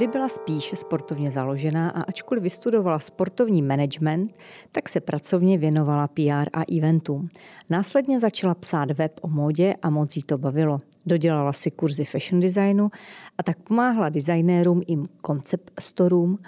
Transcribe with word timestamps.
Vždy 0.00 0.12
byla 0.12 0.28
spíše 0.28 0.76
sportovně 0.76 1.30
založená 1.30 1.90
a 1.90 2.02
ačkoliv 2.02 2.42
vystudovala 2.42 2.98
sportovní 2.98 3.62
management, 3.62 4.34
tak 4.72 4.88
se 4.88 5.00
pracovně 5.00 5.58
věnovala 5.58 6.08
PR 6.08 6.48
a 6.52 6.62
eventům. 6.78 7.28
Následně 7.70 8.20
začala 8.20 8.54
psát 8.54 8.90
web 8.90 9.20
o 9.22 9.28
módě 9.28 9.74
a 9.82 9.90
moc 9.90 10.16
jí 10.16 10.22
to 10.22 10.38
bavilo. 10.38 10.80
Dodělala 11.06 11.52
si 11.52 11.70
kurzy 11.70 12.04
fashion 12.04 12.40
designu 12.40 12.90
a 13.38 13.42
tak 13.42 13.58
pomáhla 13.58 14.08
designérům 14.08 14.82
i 14.86 14.96
koncept 15.20 15.70
storům 15.80 16.38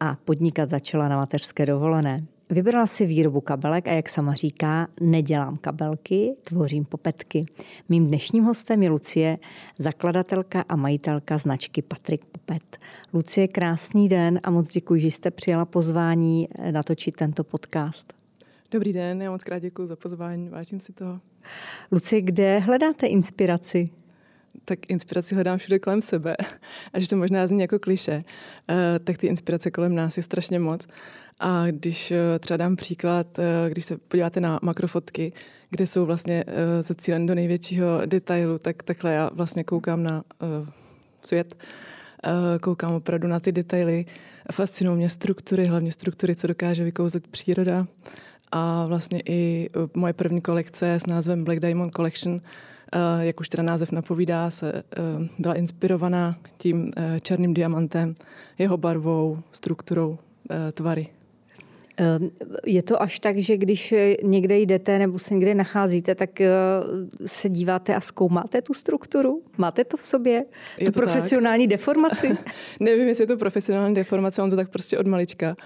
a 0.00 0.16
podnikat 0.24 0.68
začala 0.68 1.08
na 1.08 1.16
mateřské 1.16 1.66
dovolené. 1.66 2.33
Vybrala 2.50 2.86
si 2.86 3.06
výrobu 3.06 3.40
kabelek 3.40 3.88
a 3.88 3.92
jak 3.92 4.08
sama 4.08 4.34
říká, 4.34 4.88
nedělám 5.00 5.56
kabelky, 5.56 6.36
tvořím 6.42 6.84
popetky. 6.84 7.46
Mým 7.88 8.06
dnešním 8.06 8.44
hostem 8.44 8.82
je 8.82 8.90
Lucie, 8.90 9.38
zakladatelka 9.78 10.64
a 10.68 10.76
majitelka 10.76 11.38
značky 11.38 11.82
Patrik 11.82 12.24
Popet. 12.24 12.76
Lucie, 13.12 13.48
krásný 13.48 14.08
den 14.08 14.40
a 14.42 14.50
moc 14.50 14.68
děkuji, 14.68 15.00
že 15.00 15.06
jste 15.06 15.30
přijala 15.30 15.64
pozvání 15.64 16.48
natočit 16.70 17.14
tento 17.14 17.44
podcast. 17.44 18.12
Dobrý 18.70 18.92
den, 18.92 19.22
já 19.22 19.30
moc 19.30 19.44
krát 19.44 19.58
děkuji 19.58 19.86
za 19.86 19.96
pozvání, 19.96 20.48
vážím 20.48 20.80
si 20.80 20.92
toho. 20.92 21.20
Lucie, 21.92 22.22
kde 22.22 22.58
hledáte 22.58 23.06
inspiraci? 23.06 23.90
Tak 24.64 24.90
inspiraci 24.90 25.34
hledám 25.34 25.58
všude 25.58 25.78
kolem 25.78 26.02
sebe. 26.02 26.36
A 26.92 27.00
že 27.00 27.08
to 27.08 27.16
možná 27.16 27.46
zní 27.46 27.60
jako 27.60 27.78
kliše, 27.78 28.22
eh, 28.68 28.98
tak 29.04 29.18
ty 29.18 29.26
inspirace 29.26 29.70
kolem 29.70 29.94
nás 29.94 30.16
je 30.16 30.22
strašně 30.22 30.58
moc. 30.58 30.86
A 31.40 31.66
když 31.70 32.10
eh, 32.10 32.38
třeba 32.38 32.56
dám 32.56 32.76
příklad, 32.76 33.38
eh, 33.38 33.70
když 33.70 33.84
se 33.84 33.96
podíváte 33.96 34.40
na 34.40 34.58
makrofotky, 34.62 35.32
kde 35.70 35.86
jsou 35.86 36.06
vlastně 36.06 36.44
zacíleny 36.80 37.26
do 37.26 37.34
největšího 37.34 37.86
detailu, 38.06 38.58
tak 38.58 38.82
takhle 38.82 39.12
já 39.12 39.30
vlastně 39.32 39.64
koukám 39.64 40.02
na 40.02 40.24
svět, 41.24 41.54
koukám 42.60 42.94
opravdu 42.94 43.28
na 43.28 43.40
ty 43.40 43.52
detaily. 43.52 44.04
Fascinují 44.52 44.96
mě 44.96 45.08
struktury, 45.08 45.66
hlavně 45.66 45.92
struktury, 45.92 46.36
co 46.36 46.46
dokáže 46.46 46.84
vykouzet 46.84 47.28
příroda. 47.28 47.86
A 48.52 48.84
vlastně 48.86 49.22
i 49.28 49.68
moje 49.94 50.12
první 50.12 50.40
kolekce 50.40 50.94
s 50.94 51.06
názvem 51.06 51.44
Black 51.44 51.60
Diamond 51.60 51.94
Collection 51.94 52.40
jak 53.20 53.40
už 53.40 53.48
teda 53.48 53.62
název 53.62 53.92
napovídá, 53.92 54.50
se 54.50 54.72
eh, 54.72 54.82
byla 55.38 55.54
inspirovaná 55.54 56.36
tím 56.56 56.90
eh, 56.96 57.20
černým 57.20 57.54
diamantem, 57.54 58.14
jeho 58.58 58.76
barvou, 58.76 59.38
strukturou, 59.52 60.18
tvary. 60.72 61.08
Je 62.66 62.82
to 62.82 63.02
až 63.02 63.18
tak, 63.18 63.38
že 63.38 63.56
když 63.56 63.94
někde 64.22 64.58
jdete 64.58 64.98
nebo 64.98 65.18
se 65.18 65.34
někde 65.34 65.54
nacházíte, 65.54 66.14
tak 66.14 66.30
se 67.26 67.48
díváte 67.48 67.94
a 67.94 68.00
zkoumáte 68.00 68.62
tu 68.62 68.74
strukturu? 68.74 69.42
Máte 69.58 69.84
to 69.84 69.96
v 69.96 70.02
sobě? 70.02 70.44
Je 70.78 70.86
tu 70.86 70.92
to 70.92 71.00
profesionální 71.00 71.68
tak? 71.68 71.70
deformaci? 71.70 72.38
Nevím, 72.80 73.08
jestli 73.08 73.22
je 73.22 73.28
to 73.28 73.36
profesionální 73.36 73.94
deformace, 73.94 74.42
on 74.42 74.50
to 74.50 74.56
tak 74.56 74.70
prostě 74.70 74.98
od 74.98 75.06
malička. 75.06 75.56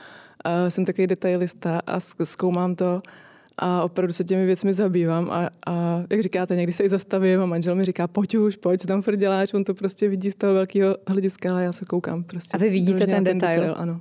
Jsem 0.68 0.84
takový 0.84 1.06
detailista 1.06 1.80
a 1.86 2.00
zkoumám 2.24 2.74
to 2.74 3.00
a 3.58 3.82
opravdu 3.82 4.12
se 4.12 4.24
těmi 4.24 4.46
věcmi 4.46 4.72
zabývám 4.72 5.30
a, 5.30 5.50
a 5.66 6.02
jak 6.10 6.22
říkáte, 6.22 6.56
někdy 6.56 6.72
se 6.72 6.82
i 6.82 6.88
zastavím 6.88 7.40
a 7.40 7.46
manžel 7.46 7.74
mi 7.74 7.84
říká, 7.84 8.08
pojď 8.08 8.34
už, 8.34 8.56
pojď, 8.56 8.80
co 8.80 8.86
tam 8.86 9.02
furt 9.02 9.16
děláš, 9.16 9.54
on 9.54 9.64
to 9.64 9.74
prostě 9.74 10.08
vidí 10.08 10.30
z 10.30 10.34
toho 10.34 10.54
velkého 10.54 10.96
hlediska, 11.08 11.48
ale 11.50 11.64
já 11.64 11.72
se 11.72 11.84
koukám 11.84 12.24
prostě. 12.24 12.56
A 12.56 12.60
vy 12.60 12.70
vidíte 12.70 13.06
ten, 13.06 13.24
ten 13.24 13.24
detail. 13.24 13.60
detail? 13.60 13.82
Ano. 13.82 14.00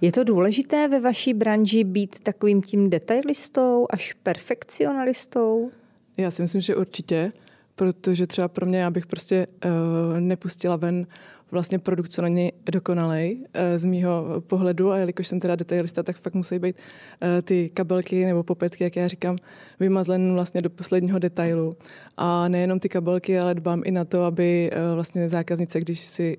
Je 0.00 0.12
to 0.12 0.24
důležité 0.24 0.88
ve 0.88 1.00
vaší 1.00 1.34
branži 1.34 1.84
být 1.84 2.20
takovým 2.20 2.62
tím 2.62 2.90
detailistou 2.90 3.86
až 3.90 4.12
perfekcionalistou? 4.12 5.70
Já 6.16 6.30
si 6.30 6.42
myslím, 6.42 6.60
že 6.60 6.76
určitě, 6.76 7.32
protože 7.74 8.26
třeba 8.26 8.48
pro 8.48 8.66
mě, 8.66 8.78
já 8.78 8.90
bych 8.90 9.06
prostě 9.06 9.46
uh, 9.64 10.20
nepustila 10.20 10.76
ven 10.76 11.06
vlastně 11.50 11.78
produkt, 11.78 12.08
co 12.08 12.22
není 12.22 12.52
dokonalej 12.72 13.46
eh, 13.54 13.78
z 13.78 13.84
mýho 13.84 14.42
pohledu 14.46 14.90
a 14.90 14.98
jelikož 14.98 15.28
jsem 15.28 15.40
teda 15.40 15.56
detailista, 15.56 16.02
tak 16.02 16.16
fakt 16.16 16.34
musí 16.34 16.58
být 16.58 16.76
eh, 17.22 17.42
ty 17.42 17.70
kabelky 17.74 18.26
nebo 18.26 18.42
popetky, 18.42 18.84
jak 18.84 18.96
já 18.96 19.08
říkám, 19.08 19.36
vymazlen 19.80 20.32
vlastně 20.34 20.62
do 20.62 20.70
posledního 20.70 21.18
detailu. 21.18 21.76
A 22.16 22.48
nejenom 22.48 22.80
ty 22.80 22.88
kabelky, 22.88 23.38
ale 23.38 23.54
dbám 23.54 23.82
i 23.84 23.90
na 23.90 24.04
to, 24.04 24.24
aby 24.24 24.70
eh, 24.72 24.94
vlastně 24.94 25.28
zákaznice, 25.28 25.80
když 25.80 26.00
si 26.00 26.36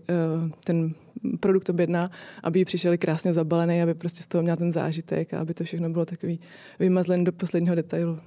ten 0.63 0.94
produkt 1.39 1.69
objedná, 1.69 2.11
aby 2.44 2.59
ji 2.59 2.66
přišel 2.66 2.97
krásně 2.97 3.34
zabalený, 3.34 3.81
aby 3.81 3.94
prostě 3.94 4.22
z 4.22 4.28
toho 4.28 4.41
měla 4.41 4.55
ten 4.55 4.72
zážitek 4.72 5.34
a 5.34 5.39
aby 5.39 5.53
to 5.53 5.63
všechno 5.63 5.89
bylo 5.89 6.05
takový 6.05 6.39
vymazlen 6.79 7.23
do 7.23 7.31
posledního 7.31 7.75
detailu. 7.75 8.17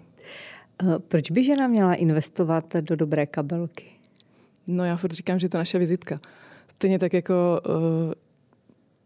Proč 1.08 1.30
by 1.30 1.44
žena 1.44 1.68
měla 1.68 1.94
investovat 1.94 2.76
do 2.80 2.96
dobré 2.96 3.26
kabelky? 3.26 3.84
No 4.66 4.84
já 4.84 4.96
furt 4.96 5.12
říkám, 5.12 5.38
že 5.38 5.44
je 5.44 5.48
to 5.48 5.58
naše 5.58 5.78
vizitka. 5.78 6.20
Stejně 6.82 6.98
tak 6.98 7.12
jako 7.12 7.60
uh, 7.68 8.12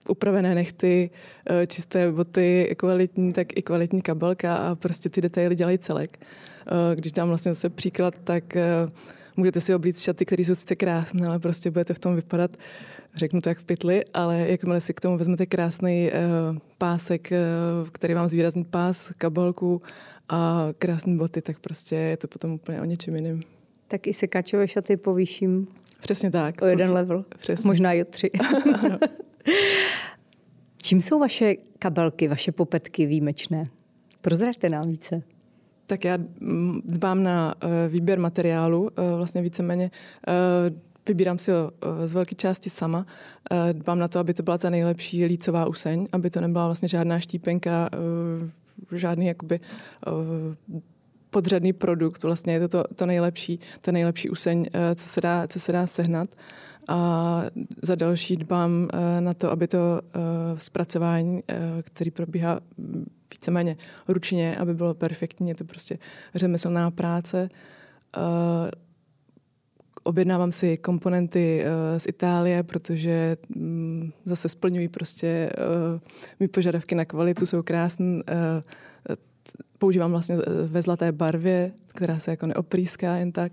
upravené 0.09 0.55
nechty, 0.55 1.11
uh, 1.51 1.57
čisté 1.67 2.13
boty, 2.13 2.75
kvalitní, 2.79 3.33
tak 3.33 3.57
i 3.57 3.63
kvalitní 3.63 4.03
kabelka 4.03 4.57
a 4.57 4.75
prostě 4.75 5.09
ty 5.09 5.21
detaily 5.21 5.55
dělají 5.55 5.79
celek. 5.79 6.19
Uh, 6.73 6.95
když 6.95 7.13
dám 7.13 7.29
vlastně 7.29 7.55
zase 7.55 7.71
příklad, 7.71 8.17
tak 8.25 8.45
uh, 8.57 8.91
můžete 9.37 9.61
si 9.61 9.75
oblít 9.75 9.99
šaty, 9.99 10.25
které 10.25 10.45
jsou 10.45 10.55
sice 10.55 10.77
krásné, 10.77 11.27
ale 11.27 11.39
prostě 11.39 11.71
budete 11.71 11.95
v 11.95 11.99
tom 11.99 12.15
vypadat, 12.15 12.57
řeknu 13.15 13.41
to 13.41 13.49
jak 13.49 13.59
v 13.59 13.65
pytli, 13.65 14.05
ale 14.15 14.39
jakmile 14.49 14.81
si 14.81 14.95
k 14.95 15.01
tomu 15.01 15.19
vezmete 15.19 15.47
krásný 15.47 16.11
uh, 16.11 16.59
pásek, 16.79 17.33
uh, 17.33 17.89
který 17.89 18.15
vám 18.15 18.29
zvýrazní 18.29 18.65
pás, 18.65 19.13
kabelku 19.19 19.83
a 20.29 20.69
krásné 20.79 21.17
boty, 21.17 21.43
tak 21.43 21.59
prostě 21.59 21.97
je 21.97 22.17
to 22.17 22.29
potom 22.29 22.53
úplně 22.53 22.81
o 22.81 22.85
něčem 22.85 23.17
jiným. 23.17 23.43
Tak 23.89 24.07
i 24.07 24.13
sekačové 24.13 24.69
šaty 24.69 24.97
povýším 24.97 25.69
Přesně 26.06 26.31
tak. 26.31 26.62
O 26.62 26.67
jeden 26.67 26.91
level. 26.91 27.22
Přesně. 27.39 27.69
Možná 27.69 27.93
i 27.93 28.03
o 28.03 28.05
tři. 28.05 28.31
Čím 30.83 31.03
jsou 31.03 31.19
vaše 31.19 31.55
kabelky, 31.78 32.28
vaše 32.28 32.53
popetky 32.53 33.06
výjimečné? 33.06 33.65
Prozraďte 34.21 34.69
nám 34.69 34.89
více. 34.89 35.22
Tak 35.87 36.05
já 36.05 36.16
mm, 36.41 36.81
dbám 36.84 37.22
na 37.22 37.55
eh, 37.61 37.89
výběr 37.89 38.21
materiálu, 38.21 38.91
eh, 38.91 39.16
vlastně 39.16 39.43
víceméně 39.43 39.91
eh, 40.28 40.33
vybírám 41.09 41.39
si 41.39 41.50
ho 41.50 41.72
z 42.05 42.12
velké 42.12 42.34
části 42.34 42.71
sama. 42.71 43.06
Dbám 43.72 43.99
na 43.99 44.09
to, 44.09 44.19
aby 44.19 44.34
to 44.34 44.43
byla 44.43 44.59
ta 44.59 44.71
nejlepší 44.71 45.25
lícová 45.25 45.66
useň, 45.66 46.06
aby 46.12 46.31
to 46.31 46.41
nebyla 46.41 46.66
vlastně 46.66 46.89
žádná 46.89 47.21
štípenka, 47.21 47.91
žádný 48.93 49.27
jakoby 49.27 49.61
podřadný 51.37 51.73
produkt, 51.73 52.23
vlastně 52.23 52.53
je 52.53 52.61
to, 52.61 52.69
to, 52.69 52.85
to 52.95 53.07
nejlepší, 53.07 53.61
ta 53.81 53.93
nejlepší 53.93 54.31
useň, 54.31 54.67
eh, 54.73 54.95
co 54.95 55.09
se 55.09 55.21
dá, 55.21 55.47
co 55.47 55.61
se 55.61 55.73
dá 55.73 55.87
sehnat. 55.87 56.29
A 56.89 57.43
za 57.83 57.95
další 57.95 58.37
dbám 58.37 58.89
eh, 58.93 59.21
na 59.21 59.35
to, 59.35 59.51
aby 59.51 59.69
to 59.69 60.01
eh, 60.01 60.19
zpracování, 60.57 61.43
který 61.83 62.11
probíhá 62.11 62.61
víceméně 63.33 63.77
ručně, 64.09 64.57
aby 64.57 64.75
bylo 64.75 64.95
perfektní. 64.95 65.49
Je 65.49 65.55
to 65.55 65.65
prostě 65.65 65.99
řemeslná 66.35 66.91
práce. 66.91 67.49
Objednávám 70.03 70.53
si 70.53 70.77
komponenty 70.77 71.65
z 71.99 72.07
Itálie, 72.09 72.63
protože 72.63 73.37
mm, 73.49 74.13
zase 74.25 74.49
splňují 74.49 74.89
prostě 74.89 75.51
mý 76.41 76.49
požadavky 76.49 76.95
na 76.95 77.05
kvalitu, 77.05 77.47
jsou 77.47 77.63
krásné 77.63 78.23
používám 79.79 80.11
vlastně 80.11 80.37
eh, 80.37 80.67
ve 80.67 80.83
zlaté 80.83 81.12
barvě, 81.12 81.73
která 81.87 82.19
se 82.19 82.31
jako 82.31 82.47
neoprýská 82.47 83.17
jen 83.17 83.33
tak. 83.33 83.53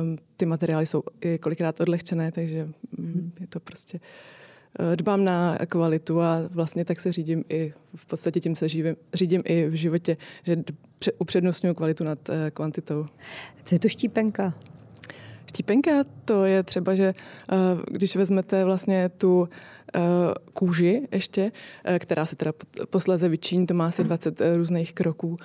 Um, 0.00 0.18
ty 0.36 0.46
materiály 0.46 0.86
jsou 0.86 1.02
i 1.20 1.38
kolikrát 1.38 1.80
odlehčené, 1.80 2.32
takže 2.32 2.68
um, 2.98 3.32
je 3.40 3.46
to 3.46 3.60
prostě 3.60 4.00
uh, 4.80 4.96
dbám 4.96 5.24
na 5.24 5.58
kvalitu 5.68 6.20
a 6.20 6.42
vlastně 6.50 6.84
tak 6.84 7.00
se 7.00 7.12
řídím 7.12 7.44
i, 7.48 7.72
v 7.94 8.06
podstatě 8.06 8.40
tím 8.40 8.56
se 8.56 8.68
živím, 8.68 8.96
řídím 9.14 9.42
i 9.44 9.68
v 9.68 9.74
životě, 9.74 10.16
že 10.42 10.56
upřednostňuji 11.18 11.74
kvalitu 11.74 12.04
nad 12.04 12.28
uh, 12.28 12.34
kvantitou. 12.52 13.06
Co 13.64 13.74
je 13.74 13.78
to 13.78 13.88
štípenka? 13.88 14.54
Štípenka 15.52 15.90
to 16.24 16.44
je 16.44 16.62
třeba, 16.62 16.94
že 16.94 17.14
uh, 17.52 17.80
když 17.90 18.16
vezmete 18.16 18.64
vlastně 18.64 19.08
tu 19.08 19.48
Eh, 19.94 20.00
kůži 20.52 21.08
ještě, 21.12 21.52
eh, 21.84 21.98
která 21.98 22.26
se 22.26 22.36
teda 22.36 22.52
posléze 22.90 23.28
vyčiní, 23.28 23.66
to 23.66 23.74
má 23.74 23.86
asi 23.86 24.04
20 24.04 24.40
eh, 24.40 24.56
různých 24.56 24.92
kroků, 24.92 25.36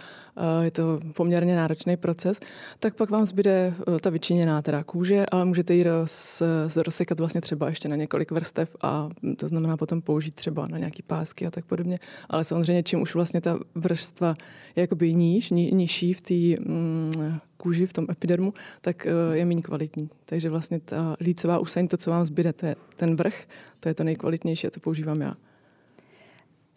je 0.62 0.72
to 0.72 1.00
poměrně 1.16 1.56
náročný 1.56 1.98
proces, 1.98 2.40
tak 2.80 2.96
pak 2.96 3.10
vám 3.10 3.26
zbyde 3.26 3.74
ta 4.02 4.10
vyčiněná 4.10 4.62
teda 4.62 4.84
kůže, 4.84 5.26
ale 5.32 5.46
můžete 5.46 5.74
ji 5.74 5.84
roz, 5.84 6.44
rozsekat 6.76 7.20
vlastně 7.20 7.42
třeba 7.42 7.70
ještě 7.70 7.90
na 7.90 7.96
několik 7.96 8.32
vrstev 8.32 8.76
a 8.82 9.10
to 9.38 9.48
znamená 9.48 9.78
potom 9.78 10.02
použít 10.02 10.36
třeba 10.36 10.68
na 10.68 10.78
nějaký 10.78 11.04
pásky 11.04 11.46
a 11.46 11.52
tak 11.52 11.66
podobně. 11.66 12.00
Ale 12.30 12.44
samozřejmě, 12.44 12.84
čím 12.84 13.02
už 13.02 13.16
vlastně 13.16 13.42
ta 13.42 13.60
vrstva 13.76 14.36
je 14.76 14.82
jakoby 14.82 15.14
níž, 15.14 15.50
ní, 15.50 15.72
nižší 15.72 16.14
v 16.14 16.22
té 16.22 16.62
mm, 16.70 17.40
kůži, 17.58 17.86
v 17.86 17.94
tom 17.94 18.06
epidermu, 18.12 18.54
tak 18.82 19.08
je 19.34 19.46
méně 19.46 19.62
kvalitní. 19.62 19.97
Takže 20.26 20.50
vlastně 20.50 20.80
ta 20.80 21.16
lícová 21.20 21.60
useň, 21.60 21.88
to, 21.88 21.98
co 21.98 22.12
vám 22.12 22.26
zbyde, 22.26 22.54
to 22.54 22.66
je 22.66 22.76
ten 22.96 23.16
vrch, 23.16 23.46
to 23.80 23.90
je 23.90 23.94
to 23.94 24.04
nejkvalitnější 24.04 24.68
a 24.68 24.70
to 24.70 24.80
používám 24.80 25.22
já. 25.22 25.36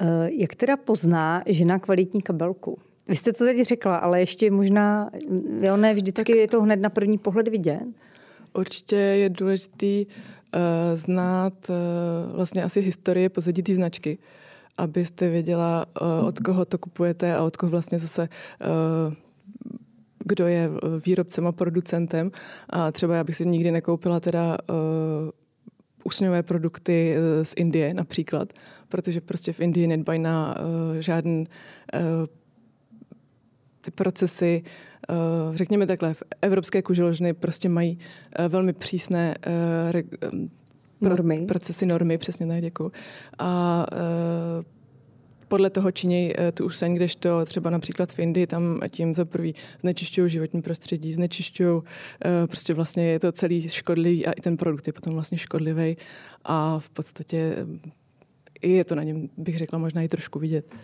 Eh, 0.01 0.31
jak 0.33 0.55
teda 0.55 0.77
pozná 0.77 1.43
žena 1.47 1.79
kvalitní 1.79 2.23
kabelku? 2.23 2.79
Vy 3.09 3.17
jste 3.17 3.33
to 3.33 3.45
teď 3.45 3.67
řekla, 3.67 3.97
ale 3.97 4.21
ještě 4.21 4.51
možná, 4.51 5.11
jo, 5.63 5.77
ne 5.77 5.95
vždycky 5.95 6.33
tak, 6.33 6.41
je 6.41 6.49
to 6.49 6.63
hned 6.63 6.81
na 6.81 6.91
první 6.91 7.19
pohled 7.19 7.49
vidět. 7.49 7.83
Určitě 8.55 8.97
je 8.97 9.29
důležitý 9.29 10.07
uh, 10.07 10.61
znát 10.95 11.53
uh, 11.71 12.37
vlastně 12.37 12.65
asi 12.65 12.81
historii 12.81 13.29
pozadí 13.29 13.63
té 13.63 13.75
značky, 13.75 14.19
abyste 14.77 15.29
věděla, 15.29 15.87
uh, 16.03 16.27
od 16.27 16.41
koho 16.41 16.65
to 16.65 16.79
kupujete 16.79 17.35
a 17.35 17.43
od 17.43 17.57
koho 17.57 17.71
vlastně 17.71 17.99
zase 17.99 18.29
uh, 19.09 19.15
kdo 20.25 20.47
je 20.47 20.69
výrobcem 21.07 21.47
a 21.47 21.53
producentem. 21.53 22.31
A 22.69 22.93
třeba 22.93 23.15
já 23.15 23.25
bych 23.25 23.37
si 23.37 23.49
nikdy 23.49 23.71
nekoupila 23.71 24.21
teda 24.21 24.57
uh, 24.71 24.77
usňové 26.05 26.43
produkty 26.43 27.17
z 27.43 27.55
Indie 27.57 27.95
například, 27.95 28.53
protože 28.89 29.21
prostě 29.21 29.53
v 29.53 29.61
Indii 29.61 29.87
nedbají 29.87 30.19
na 30.19 30.57
uh, 30.59 30.97
žádný 31.01 31.47
uh, 31.95 32.01
ty 33.81 33.91
procesy, 33.91 34.63
uh, 35.11 35.57
řekněme 35.57 35.87
takhle, 35.87 36.15
v 36.15 36.23
evropské 36.43 36.83
kuželožny 36.83 37.35
prostě 37.35 37.69
mají 37.69 37.99
uh, 38.39 38.47
velmi 38.47 38.73
přísné 38.73 39.35
uh, 39.47 40.41
normy. 41.01 41.47
procesy, 41.47 41.87
normy, 41.87 42.19
přesně 42.19 42.47
tak, 42.47 42.61
děkuji. 42.61 42.91
A 43.39 43.87
podle 45.51 45.71
toho 45.71 45.91
činějí 45.91 46.33
tu 46.55 46.65
useň, 46.65 46.95
kdežto 46.95 47.45
třeba 47.45 47.71
například 47.71 48.13
v 48.13 48.19
Indii, 48.19 48.47
tam 48.47 48.81
tím 48.91 49.15
za 49.15 49.25
prvý 49.25 49.55
znečišťují 49.81 50.31
životní 50.31 50.63
prostředí, 50.63 51.13
znečišťují, 51.13 51.83
prostě 52.47 52.75
vlastně 52.75 53.07
je 53.07 53.19
to 53.19 53.33
celý 53.33 53.69
škodlivý 53.69 54.27
a 54.27 54.33
i 54.33 54.41
ten 54.41 54.57
produkt 54.57 54.87
je 54.87 54.93
potom 54.93 55.13
vlastně 55.13 55.39
škodlivý 55.39 55.97
a 56.45 56.79
v 56.79 56.91
podstatě 56.91 57.67
je 58.63 58.85
to 58.85 58.95
na 58.95 59.03
něm, 59.03 59.29
bych 59.37 59.59
řekla, 59.59 59.79
možná 59.79 60.03
i 60.03 60.09
trošku 60.09 60.39
vidět. 60.39 60.75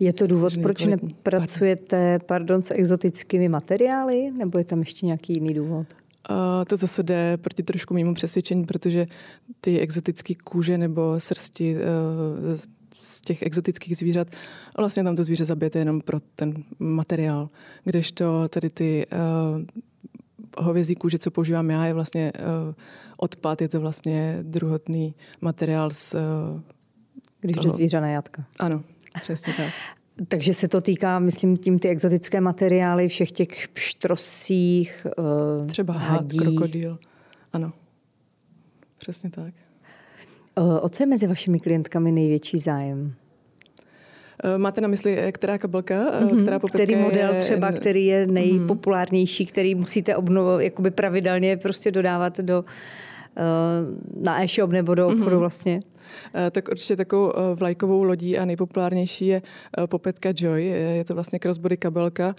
Je 0.00 0.12
to 0.12 0.26
důvod, 0.26 0.52
proč 0.62 0.84
nepracujete 0.84 2.18
pardon, 2.26 2.62
s 2.62 2.74
exotickými 2.74 3.48
materiály, 3.48 4.30
nebo 4.38 4.58
je 4.58 4.64
tam 4.64 4.78
ještě 4.78 5.06
nějaký 5.06 5.32
jiný 5.32 5.54
důvod? 5.54 5.86
Uh, 6.30 6.64
to 6.68 6.76
zase 6.76 7.02
jde 7.02 7.36
proti 7.36 7.62
trošku 7.62 7.94
mému 7.94 8.14
přesvědčení, 8.14 8.64
protože 8.64 9.06
ty 9.60 9.80
exotické 9.80 10.34
kůže 10.44 10.78
nebo 10.78 11.20
srsti 11.20 11.76
uh, 11.76 11.80
z 13.00 13.20
těch 13.20 13.42
exotických 13.42 13.96
zvířat, 13.96 14.28
vlastně 14.78 15.04
tam 15.04 15.16
to 15.16 15.24
zvíře 15.24 15.44
zabijete 15.44 15.78
jenom 15.78 16.00
pro 16.00 16.20
ten 16.36 16.64
materiál, 16.78 17.48
kdežto 17.84 18.48
tady 18.48 18.70
ty 18.70 19.06
uh, 19.12 19.62
hovězí 20.64 20.94
kůže, 20.94 21.18
co 21.18 21.30
používám 21.30 21.70
já, 21.70 21.86
je 21.86 21.94
vlastně 21.94 22.32
uh, 22.38 22.74
odpad, 23.16 23.62
je 23.62 23.68
to 23.68 23.80
vlastně 23.80 24.38
druhotný 24.42 25.14
materiál 25.40 25.90
z 25.90 26.14
uh, 26.14 26.20
Když 27.40 27.56
toho... 27.56 27.68
jde 27.68 27.74
zvíře 27.74 28.00
na 28.00 28.08
jatka. 28.08 28.44
Ano, 28.58 28.82
přesně 29.22 29.54
tak. 29.56 29.72
Takže 30.28 30.54
se 30.54 30.68
to 30.68 30.80
týká, 30.80 31.18
myslím, 31.18 31.56
tím 31.56 31.78
ty 31.78 31.88
exotické 31.88 32.40
materiály, 32.40 33.08
všech 33.08 33.32
těch 33.32 33.68
pštrosích, 33.68 35.06
uh, 35.58 35.66
Třeba 35.66 35.94
hadí. 35.94 36.38
krokodýl. 36.38 36.98
Ano, 37.52 37.72
přesně 38.98 39.30
tak. 39.30 39.54
Uh, 40.58 40.78
o 40.82 40.88
co 40.88 41.02
je 41.02 41.06
mezi 41.06 41.26
vašimi 41.26 41.60
klientkami 41.60 42.12
největší 42.12 42.58
zájem? 42.58 43.14
Uh, 44.44 44.58
máte 44.58 44.80
na 44.80 44.88
mysli, 44.88 45.32
která 45.32 45.58
kabelka, 45.58 45.94
mm-hmm. 45.94 46.42
která 46.42 46.58
Který 46.58 46.96
model 46.96 47.34
je... 47.34 47.40
třeba, 47.40 47.72
který 47.72 48.06
je 48.06 48.26
nejpopulárnější, 48.26 49.46
který 49.46 49.74
musíte 49.74 50.16
obnovovat, 50.16 50.60
jakoby 50.60 50.90
pravidelně 50.90 51.56
prostě 51.56 51.90
dodávat 51.90 52.40
do, 52.40 52.64
na 54.22 54.42
e-shop 54.42 54.70
nebo 54.70 54.94
do 54.94 55.08
obchodu 55.08 55.36
mm-hmm. 55.36 55.38
vlastně? 55.38 55.80
Eh, 56.34 56.50
tak 56.50 56.68
určitě 56.68 56.96
takovou 56.96 57.32
eh, 57.32 57.54
vlajkovou 57.54 58.02
lodí 58.02 58.38
a 58.38 58.44
nejpopulárnější 58.44 59.26
je 59.26 59.42
eh, 59.78 59.86
Popetka 59.86 60.32
Joy. 60.36 60.64
Je 60.64 61.04
to 61.04 61.14
vlastně 61.14 61.38
crossbody 61.38 61.76
kabelka. 61.76 62.34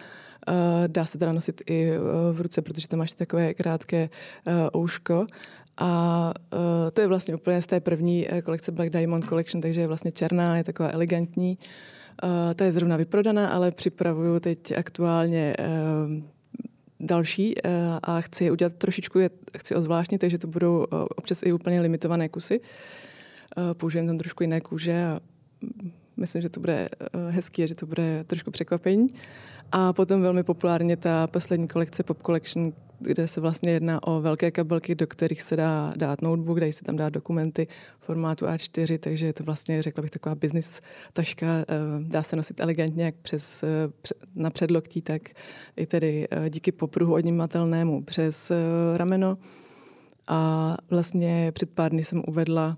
Dá 0.88 1.06
se 1.06 1.18
teda 1.18 1.31
nosit 1.31 1.62
i 1.66 1.92
v 2.31 2.42
ruce, 2.42 2.62
protože 2.62 2.88
tam 2.88 3.00
máš 3.00 3.14
takové 3.14 3.54
krátké 3.54 4.10
ouško. 4.78 5.28
A 5.78 6.34
uh, 6.54 6.60
to 6.94 7.02
je 7.02 7.08
vlastně 7.08 7.36
úplně 7.36 7.62
z 7.62 7.66
té 7.66 7.80
první 7.80 8.28
kolekce 8.44 8.72
Black 8.72 8.90
Diamond 8.90 9.26
Collection, 9.26 9.62
takže 9.62 9.82
je 9.82 9.88
vlastně 9.88 10.12
černá, 10.12 10.58
je 10.58 10.64
taková 10.64 10.90
elegantní. 10.94 11.58
Uh, 12.24 12.54
ta 12.54 12.66
je 12.66 12.72
zrovna 12.72 12.98
vyprodaná, 12.98 13.50
ale 13.50 13.72
připravuju 13.72 14.40
teď 14.40 14.78
aktuálně 14.78 15.56
uh, 15.60 16.24
další 17.00 17.56
uh, 17.56 17.72
a 18.04 18.22
chci 18.22 18.44
je 18.44 18.52
udělat 18.52 18.74
trošičku, 18.74 19.20
je, 19.20 19.30
chci 19.58 19.76
ozvláštnit, 19.76 20.22
takže 20.22 20.38
to 20.38 20.48
budou 20.48 20.78
uh, 20.78 21.06
občas 21.16 21.44
i 21.44 21.54
úplně 21.54 21.82
limitované 21.82 22.30
kusy. 22.30 22.60
Uh, 23.82 23.92
tam 24.08 24.18
trošku 24.18 24.44
jiné 24.44 24.62
kůže 24.62 25.06
a 25.06 25.20
myslím, 26.18 26.42
že 26.42 26.50
to 26.50 26.60
bude 26.60 26.90
hezký 27.30 27.64
a 27.64 27.66
že 27.66 27.76
to 27.76 27.86
bude 27.86 28.24
trošku 28.24 28.52
překvapení. 28.52 29.08
A 29.72 29.94
potom 29.94 30.22
velmi 30.22 30.44
populárně 30.44 30.98
ta 30.98 31.28
poslední 31.28 31.68
kolekce 31.68 32.04
Pop 32.04 32.24
Collection, 32.24 32.74
kde 33.00 33.28
se 33.28 33.42
vlastně 33.42 33.72
jedná 33.72 34.08
o 34.08 34.22
velké 34.22 34.52
kabelky, 34.52 34.96
do 34.96 35.08
kterých 35.08 35.42
se 35.42 35.56
dá 35.56 35.94
dát 35.98 36.22
notebook, 36.22 36.60
dají 36.60 36.74
se 36.74 36.84
tam 36.84 36.96
dát 36.96 37.10
dokumenty 37.10 37.68
formátu 38.00 38.46
A4, 38.46 38.98
takže 38.98 39.25
je 39.25 39.34
to 39.34 39.44
vlastně, 39.44 39.81
řekla 39.81 40.02
bych, 40.02 40.12
taková 40.12 40.36
business 40.36 40.81
taška. 41.14 41.48
Eh, 41.48 41.66
dá 42.00 42.24
se 42.24 42.36
nosit 42.36 42.60
elegantně 42.60 43.06
jak 43.06 43.16
přes, 43.16 43.64
na 44.36 44.50
předloktí, 44.50 45.02
tak 45.02 45.22
i 45.75 45.86
tedy 45.86 46.28
díky 46.50 46.72
popruhu 46.72 47.14
odnímatelnému 47.14 48.04
přes 48.04 48.52
rameno. 48.96 49.38
A 50.28 50.78
vlastně 50.90 51.52
před 51.52 51.69
pár 51.69 51.92
dny 51.92 52.04
jsem 52.04 52.24
uvedla 52.28 52.78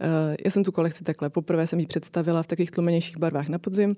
Eh, 0.00 0.36
já 0.44 0.50
jsem 0.50 0.64
tu 0.64 0.72
kolekci 0.72 1.04
takhle, 1.04 1.30
poprvé 1.30 1.66
jsem 1.66 1.80
ji 1.80 1.86
představila 1.86 2.42
v 2.42 2.46
takových 2.46 2.70
tlumenějších 2.70 3.16
barvách 3.18 3.48
na 3.48 3.58
podzim 3.58 3.96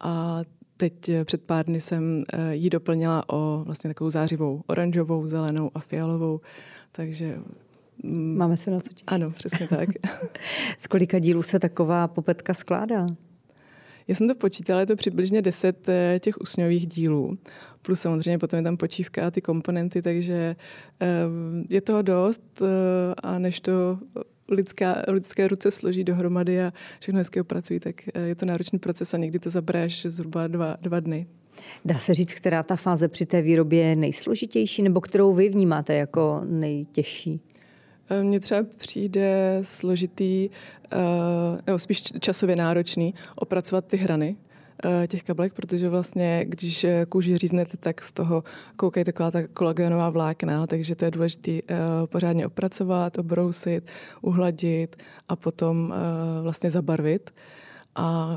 a 0.00 0.40
teď 0.76 1.08
eh, 1.08 1.24
před 1.24 1.42
pár 1.42 1.66
dny 1.66 1.80
jsem 1.80 2.24
eh, 2.32 2.54
ji 2.54 2.70
doplnila 2.70 3.24
o 3.28 3.62
vlastně 3.66 3.90
takovou 3.90 4.10
zářivou 4.10 4.62
oranžovou, 4.66 5.26
zelenou 5.26 5.70
a 5.74 5.80
fialovou, 5.80 6.40
takže 6.92 7.38
mm, 8.02 8.36
Máme 8.36 8.56
se 8.56 8.70
na 8.70 8.80
co 8.80 8.88
těšit. 8.88 9.04
Ano, 9.06 9.30
přesně 9.30 9.68
tak. 9.68 9.88
Z 10.78 10.86
kolika 10.86 11.18
dílů 11.18 11.42
se 11.42 11.58
taková 11.58 12.08
popetka 12.08 12.54
skládá? 12.54 13.06
Já 14.08 14.14
jsem 14.14 14.28
to 14.28 14.34
počítala, 14.34 14.80
je 14.80 14.86
to 14.86 14.96
přibližně 14.96 15.42
10 15.42 15.88
těch 16.20 16.40
usňových 16.40 16.86
dílů. 16.86 17.38
Plus 17.82 18.00
samozřejmě 18.00 18.38
potom 18.38 18.56
je 18.56 18.62
tam 18.62 18.76
počívka 18.76 19.26
a 19.26 19.30
ty 19.30 19.40
komponenty, 19.40 20.02
takže 20.02 20.56
je 21.68 21.80
toho 21.80 22.02
dost 22.02 22.62
a 23.22 23.38
než 23.38 23.60
to 23.60 23.98
lidská, 24.48 25.02
lidské 25.08 25.48
ruce 25.48 25.70
složí 25.70 26.04
dohromady 26.04 26.62
a 26.62 26.72
všechno 27.00 27.18
hezky 27.18 27.40
opracují, 27.40 27.80
tak 27.80 27.94
eh, 28.14 28.20
je 28.20 28.34
to 28.34 28.46
náročný 28.46 28.78
proces 28.78 29.14
a 29.14 29.16
někdy 29.16 29.38
to 29.38 29.50
zabere 29.50 29.84
až 29.84 30.06
zhruba 30.06 30.46
dva, 30.46 30.76
dva 30.80 31.00
dny. 31.00 31.26
Dá 31.84 31.94
se 31.94 32.14
říct, 32.14 32.34
která 32.34 32.62
ta 32.62 32.76
fáze 32.76 33.08
při 33.08 33.26
té 33.26 33.42
výrobě 33.42 33.84
je 33.84 33.96
nejsložitější 33.96 34.82
nebo 34.82 35.00
kterou 35.00 35.34
vy 35.34 35.48
vnímáte 35.48 35.94
jako 35.94 36.40
nejtěžší? 36.44 37.40
Eh, 38.10 38.22
mně 38.22 38.40
třeba 38.40 38.66
přijde 38.76 39.58
složitý, 39.62 40.50
eh, 40.92 40.98
nebo 41.66 41.78
spíš 41.78 42.02
časově 42.20 42.56
náročný 42.56 43.14
opracovat 43.36 43.86
ty 43.86 43.96
hrany, 43.96 44.36
těch 45.06 45.22
kabelek, 45.22 45.52
protože 45.52 45.88
vlastně, 45.88 46.44
když 46.48 46.84
eh, 46.84 47.06
kůži 47.08 47.36
říznete, 47.36 47.76
tak 47.76 48.04
z 48.04 48.12
toho 48.12 48.44
koukají 48.76 49.04
taková 49.04 49.30
ta 49.30 49.46
kolagenová 49.46 50.10
vlákna, 50.10 50.66
takže 50.66 50.94
to 50.96 51.04
je 51.04 51.10
důležité 51.10 51.50
uh, 51.52 51.58
pořádně 52.06 52.46
opracovat, 52.46 53.18
obrousit, 53.18 53.90
uhladit 54.20 54.96
a 55.28 55.36
potom 55.36 55.94
vlastně 56.42 56.70
zabarvit. 56.70 57.30
A 57.94 58.36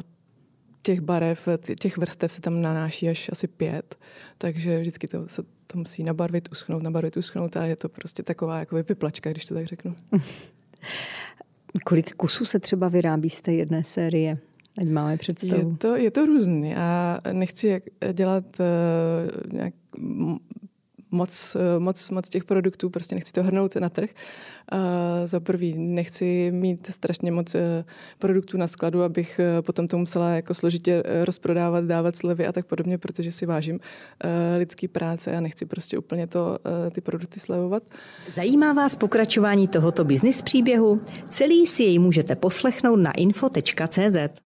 těch 0.81 1.01
barev, 1.01 1.49
těch 1.79 1.97
vrstev 1.97 2.31
se 2.31 2.41
tam 2.41 2.61
nanáší 2.61 3.09
až 3.09 3.29
asi 3.31 3.47
pět, 3.47 3.95
takže 4.37 4.79
vždycky 4.79 5.07
to 5.07 5.29
se 5.29 5.43
to 5.67 5.77
musí 5.77 6.03
nabarvit, 6.03 6.49
uschnout, 6.51 6.83
nabarvit, 6.83 7.17
uschnout 7.17 7.57
a 7.57 7.65
je 7.65 7.75
to 7.75 7.89
prostě 7.89 8.23
taková 8.23 8.59
jako 8.59 8.75
vypiplačka, 8.75 9.31
když 9.31 9.45
to 9.45 9.53
tak 9.53 9.65
řeknu. 9.65 9.95
Kolik 11.85 12.15
kusů 12.15 12.45
se 12.45 12.59
třeba 12.59 12.89
vyrábí 12.89 13.29
z 13.29 13.41
té 13.41 13.53
jedné 13.53 13.83
série? 13.83 14.37
Ať 14.77 14.85
máme 14.85 15.17
představu. 15.17 15.69
Je 15.69 15.77
to, 15.77 15.95
je 15.95 16.11
to 16.11 16.25
různý 16.25 16.75
a 16.75 17.19
nechci 17.31 17.81
dělat 18.13 18.45
uh, 18.59 19.53
nějak 19.53 19.73
moc, 21.11 21.55
eh, 21.55 21.79
moc, 21.79 22.09
moc 22.09 22.29
těch 22.29 22.43
produktů, 22.43 22.89
prostě 22.89 23.15
nechci 23.15 23.33
to 23.33 23.43
hrnout 23.43 23.75
na 23.75 23.89
trh. 23.89 24.09
Uh, 24.73 24.79
za 25.25 25.39
prvý, 25.39 25.77
nechci 25.77 26.51
mít 26.51 26.87
strašně 26.89 27.31
moc 27.31 27.55
uh, 27.55 27.61
produktů 28.19 28.57
na 28.57 28.67
skladu, 28.67 29.03
abych 29.03 29.39
uh, 29.39 29.61
potom 29.61 29.87
to 29.87 29.97
musela 29.97 30.29
jako 30.29 30.53
složitě 30.53 31.03
rozprodávat, 31.23 31.85
dávat 31.85 32.15
slevy 32.15 32.47
a 32.47 32.51
tak 32.51 32.65
podobně, 32.65 32.97
protože 32.97 33.31
si 33.31 33.45
vážím 33.45 33.75
uh, 33.75 34.29
lidský 34.57 34.87
práce 34.87 35.35
a 35.35 35.41
nechci 35.41 35.65
prostě 35.65 35.97
úplně 35.97 36.27
to, 36.27 36.57
uh, 36.65 36.89
ty 36.89 37.01
produkty 37.01 37.39
slevovat. 37.39 37.83
Zajímá 38.33 38.73
vás 38.73 38.95
pokračování 38.95 39.67
tohoto 39.67 40.03
biznis 40.03 40.41
příběhu? 40.41 41.01
Celý 41.29 41.67
si 41.67 41.83
jej 41.83 41.99
můžete 41.99 42.35
poslechnout 42.35 42.95
na 42.95 43.11
info.cz. 43.11 44.41